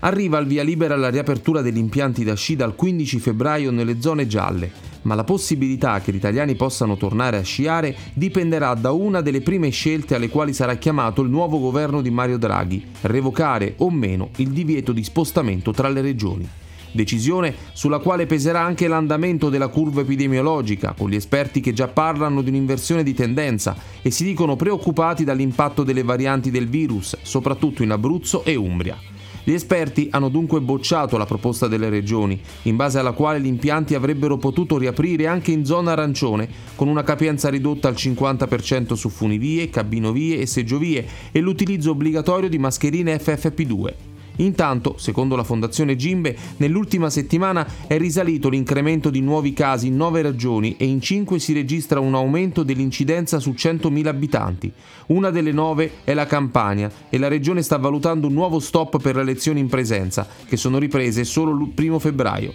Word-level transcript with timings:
Arriva 0.00 0.38
al 0.38 0.46
via 0.46 0.62
libera 0.62 0.96
la 0.96 1.10
riapertura 1.10 1.60
degli 1.60 1.76
impianti 1.76 2.24
da 2.24 2.34
sci 2.34 2.56
dal 2.56 2.74
15 2.74 3.18
febbraio 3.18 3.70
nelle 3.70 4.00
zone 4.00 4.26
gialle, 4.26 4.70
ma 5.02 5.14
la 5.14 5.24
possibilità 5.24 6.00
che 6.00 6.12
gli 6.12 6.16
italiani 6.16 6.54
possano 6.54 6.96
tornare 6.96 7.38
a 7.38 7.42
sciare 7.42 7.96
dipenderà 8.14 8.74
da 8.74 8.92
una 8.92 9.20
delle 9.20 9.40
prime 9.40 9.70
scelte 9.70 10.14
alle 10.14 10.28
quali 10.28 10.52
sarà 10.52 10.76
chiamato 10.76 11.22
il 11.22 11.28
nuovo 11.28 11.58
governo 11.58 12.00
di 12.00 12.10
Mario 12.10 12.38
Draghi, 12.38 12.84
revocare 13.02 13.74
o 13.78 13.90
meno 13.90 14.30
il 14.36 14.50
divieto 14.50 14.92
di 14.92 15.02
spostamento 15.02 15.72
tra 15.72 15.88
le 15.88 16.00
regioni. 16.00 16.48
Decisione 16.92 17.54
sulla 17.72 17.98
quale 17.98 18.26
peserà 18.26 18.60
anche 18.60 18.88
l'andamento 18.88 19.48
della 19.48 19.68
curva 19.68 20.00
epidemiologica, 20.00 20.94
con 20.96 21.08
gli 21.08 21.14
esperti 21.14 21.60
che 21.60 21.72
già 21.72 21.88
parlano 21.88 22.42
di 22.42 22.48
un'inversione 22.48 23.02
di 23.02 23.14
tendenza 23.14 23.76
e 24.02 24.10
si 24.10 24.24
dicono 24.24 24.56
preoccupati 24.56 25.24
dall'impatto 25.24 25.82
delle 25.82 26.02
varianti 26.02 26.50
del 26.50 26.68
virus, 26.68 27.16
soprattutto 27.22 27.82
in 27.82 27.90
Abruzzo 27.90 28.44
e 28.44 28.56
Umbria. 28.56 28.98
Gli 29.42 29.52
esperti 29.52 30.08
hanno 30.10 30.28
dunque 30.28 30.60
bocciato 30.60 31.16
la 31.16 31.24
proposta 31.24 31.66
delle 31.66 31.88
regioni, 31.88 32.38
in 32.62 32.76
base 32.76 32.98
alla 32.98 33.12
quale 33.12 33.40
gli 33.40 33.46
impianti 33.46 33.94
avrebbero 33.94 34.36
potuto 34.36 34.76
riaprire 34.76 35.26
anche 35.26 35.50
in 35.50 35.64
zona 35.64 35.92
arancione, 35.92 36.48
con 36.76 36.88
una 36.88 37.02
capienza 37.02 37.48
ridotta 37.48 37.88
al 37.88 37.94
50% 37.94 38.92
su 38.92 39.08
funivie, 39.08 39.70
cabinovie 39.70 40.38
e 40.38 40.46
seggiovie 40.46 41.06
e 41.32 41.40
l'utilizzo 41.40 41.92
obbligatorio 41.92 42.48
di 42.48 42.58
mascherine 42.58 43.16
FFP2. 43.16 44.09
Intanto, 44.40 44.94
secondo 44.96 45.36
la 45.36 45.44
Fondazione 45.44 45.96
Gimbe, 45.96 46.36
nell'ultima 46.56 47.10
settimana 47.10 47.66
è 47.86 47.98
risalito 47.98 48.48
l'incremento 48.48 49.10
di 49.10 49.20
nuovi 49.20 49.52
casi 49.52 49.88
in 49.88 49.96
9 49.96 50.22
regioni 50.22 50.76
e 50.78 50.86
in 50.86 51.00
5 51.00 51.38
si 51.38 51.52
registra 51.52 52.00
un 52.00 52.14
aumento 52.14 52.62
dell'incidenza 52.62 53.38
su 53.38 53.50
100.000 53.50 54.06
abitanti. 54.06 54.72
Una 55.08 55.30
delle 55.30 55.52
9 55.52 55.90
è 56.04 56.14
la 56.14 56.26
Campania 56.26 56.90
e 57.10 57.18
la 57.18 57.28
regione 57.28 57.62
sta 57.62 57.76
valutando 57.76 58.28
un 58.28 58.32
nuovo 58.32 58.60
stop 58.60 59.00
per 59.00 59.16
le 59.16 59.24
lezioni 59.24 59.60
in 59.60 59.68
presenza, 59.68 60.26
che 60.46 60.56
sono 60.56 60.78
riprese 60.78 61.24
solo 61.24 61.50
il 61.52 61.72
1 61.76 61.98
febbraio. 61.98 62.54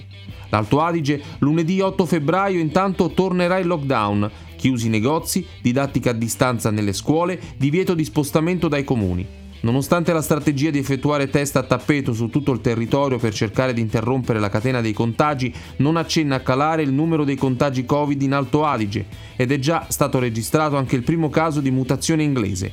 L'Alto 0.49 0.81
Adige 0.81 1.21
lunedì 1.39 1.81
8 1.81 2.05
febbraio 2.05 2.59
intanto 2.59 3.11
tornerà 3.11 3.59
il 3.59 3.67
lockdown, 3.67 4.31
chiusi 4.55 4.87
i 4.87 4.89
negozi, 4.89 5.45
didattica 5.61 6.11
a 6.11 6.13
distanza 6.13 6.71
nelle 6.71 6.93
scuole, 6.93 7.39
divieto 7.57 7.93
di 7.93 8.05
spostamento 8.05 8.67
dai 8.67 8.83
comuni. 8.83 9.43
Nonostante 9.65 10.13
la 10.13 10.21
strategia 10.21 10.69
di 10.69 10.77
effettuare 10.77 11.27
test 11.27 11.55
a 11.55 11.63
tappeto 11.63 12.13
su 12.13 12.29
tutto 12.29 12.51
il 12.51 12.61
territorio 12.61 13.17
per 13.17 13.33
cercare 13.33 13.73
di 13.73 13.81
interrompere 13.81 14.39
la 14.39 14.47
catena 14.47 14.79
dei 14.79 14.93
contagi, 14.93 15.51
non 15.77 15.97
accenna 15.97 16.35
a 16.35 16.41
calare 16.41 16.83
il 16.83 16.93
numero 16.93 17.23
dei 17.23 17.35
contagi 17.35 17.83
Covid 17.83 18.21
in 18.21 18.33
Alto 18.33 18.63
Adige 18.63 19.07
ed 19.35 19.51
è 19.51 19.57
già 19.57 19.87
stato 19.89 20.19
registrato 20.19 20.77
anche 20.77 20.95
il 20.95 21.01
primo 21.01 21.31
caso 21.31 21.61
di 21.61 21.71
mutazione 21.71 22.21
inglese. 22.21 22.71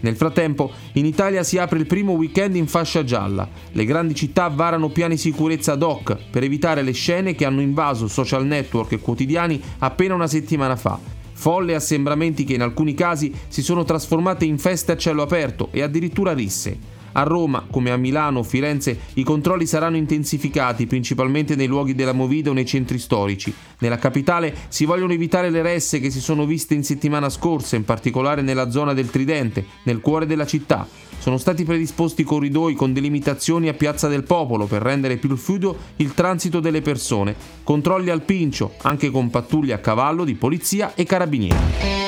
Nel 0.00 0.16
frattempo, 0.16 0.72
in 0.94 1.06
Italia 1.06 1.44
si 1.44 1.58
apre 1.58 1.78
il 1.78 1.86
primo 1.86 2.14
weekend 2.14 2.56
in 2.56 2.66
fascia 2.66 3.04
gialla. 3.04 3.48
Le 3.70 3.84
grandi 3.84 4.16
città 4.16 4.48
varano 4.48 4.88
piani 4.88 5.16
sicurezza 5.16 5.74
ad 5.74 5.82
hoc 5.82 6.16
per 6.28 6.42
evitare 6.42 6.82
le 6.82 6.90
scene 6.90 7.36
che 7.36 7.44
hanno 7.44 7.60
invaso 7.60 8.08
social 8.08 8.44
network 8.44 8.90
e 8.90 8.98
quotidiani 8.98 9.62
appena 9.78 10.14
una 10.14 10.26
settimana 10.26 10.74
fa 10.74 11.21
folle 11.42 11.74
assembramenti 11.74 12.44
che 12.44 12.54
in 12.54 12.62
alcuni 12.62 12.94
casi 12.94 13.34
si 13.48 13.62
sono 13.62 13.82
trasformate 13.82 14.44
in 14.44 14.58
feste 14.58 14.92
a 14.92 14.96
cielo 14.96 15.22
aperto 15.22 15.70
e 15.72 15.82
addirittura 15.82 16.32
risse. 16.32 16.91
A 17.12 17.22
Roma, 17.22 17.66
come 17.70 17.90
a 17.90 17.96
Milano 17.96 18.40
o 18.40 18.42
Firenze, 18.42 18.98
i 19.14 19.22
controlli 19.22 19.66
saranno 19.66 19.96
intensificati 19.96 20.86
principalmente 20.86 21.54
nei 21.54 21.66
luoghi 21.66 21.94
della 21.94 22.12
movida 22.12 22.50
o 22.50 22.52
nei 22.52 22.66
centri 22.66 22.98
storici. 22.98 23.54
Nella 23.78 23.98
capitale 23.98 24.54
si 24.68 24.84
vogliono 24.84 25.12
evitare 25.12 25.50
le 25.50 25.62
resse 25.62 26.00
che 26.00 26.10
si 26.10 26.20
sono 26.20 26.46
viste 26.46 26.74
in 26.74 26.84
settimana 26.84 27.28
scorsa, 27.28 27.76
in 27.76 27.84
particolare 27.84 28.42
nella 28.42 28.70
zona 28.70 28.92
del 28.94 29.10
Tridente, 29.10 29.64
nel 29.84 30.00
cuore 30.00 30.26
della 30.26 30.46
città. 30.46 30.86
Sono 31.18 31.38
stati 31.38 31.62
predisposti 31.64 32.24
corridoi 32.24 32.74
con 32.74 32.92
delimitazioni 32.92 33.68
a 33.68 33.74
Piazza 33.74 34.08
del 34.08 34.24
Popolo 34.24 34.66
per 34.66 34.82
rendere 34.82 35.18
più 35.18 35.36
fluido 35.36 35.76
il 35.96 36.14
transito 36.14 36.58
delle 36.58 36.82
persone, 36.82 37.36
controlli 37.62 38.10
al 38.10 38.22
pincio, 38.22 38.74
anche 38.82 39.10
con 39.10 39.30
pattuglie 39.30 39.74
a 39.74 39.78
cavallo 39.78 40.24
di 40.24 40.34
polizia 40.34 40.94
e 40.94 41.04
carabinieri. 41.04 42.01